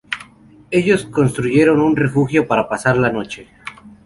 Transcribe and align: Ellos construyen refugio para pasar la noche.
Ellos 0.71 1.05
construyen 1.05 1.95
refugio 1.95 2.47
para 2.47 2.67
pasar 2.67 2.97
la 2.97 3.11
noche. 3.11 3.49